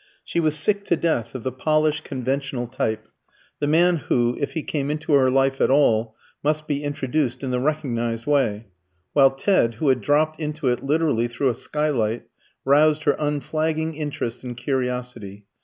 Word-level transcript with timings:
She 0.23 0.39
was 0.39 0.57
sick 0.57 0.83
to 0.85 0.95
death 0.95 1.35
of 1.35 1.43
the 1.43 1.51
polished 1.51 2.03
conventional 2.03 2.65
type 2.65 3.07
the 3.59 3.67
man 3.67 3.97
who, 3.97 4.35
if 4.39 4.53
he 4.53 4.63
came 4.63 4.89
into 4.89 5.13
her 5.13 5.29
life 5.29 5.61
at 5.61 5.69
all, 5.69 6.15
must 6.43 6.65
be 6.67 6.83
introduced 6.83 7.43
in 7.43 7.51
the 7.51 7.59
recognised 7.59 8.25
way; 8.25 8.65
while 9.13 9.29
Ted, 9.29 9.75
who 9.75 9.89
had 9.89 10.01
dropped 10.01 10.39
into 10.39 10.69
it 10.69 10.81
literally 10.81 11.27
through 11.27 11.49
a 11.49 11.53
skylight, 11.53 12.23
roused 12.65 13.03
her 13.03 13.15
unflagging 13.19 13.93
interest 13.93 14.43
and 14.43 14.57
curiosity. 14.57 15.45